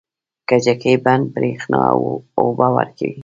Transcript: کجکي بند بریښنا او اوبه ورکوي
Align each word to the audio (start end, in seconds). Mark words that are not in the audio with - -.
کجکي 0.49 0.93
بند 1.05 1.25
بریښنا 1.33 1.81
او 1.93 1.99
اوبه 2.39 2.67
ورکوي 2.77 3.17